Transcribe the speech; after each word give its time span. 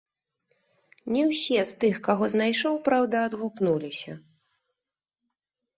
Не 1.15 1.23
ўсе 1.31 1.59
з 1.73 1.77
тых, 1.83 1.95
каго 2.07 2.23
знайшоў, 2.35 2.73
праўда, 2.89 3.15
адгукнуліся. 3.31 4.19